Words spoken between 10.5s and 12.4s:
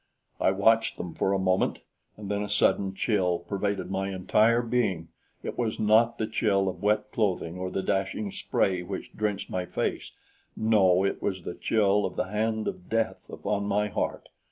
no, it was the chill of the